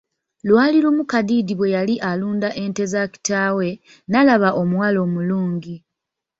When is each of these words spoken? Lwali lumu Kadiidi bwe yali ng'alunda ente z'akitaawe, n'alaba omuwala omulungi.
Lwali 0.49 0.77
lumu 0.81 1.03
Kadiidi 1.11 1.53
bwe 1.55 1.73
yali 1.75 1.95
ng'alunda 1.99 2.49
ente 2.63 2.83
z'akitaawe, 2.91 3.67
n'alaba 4.09 4.49
omuwala 4.61 4.97
omulungi. 5.05 5.75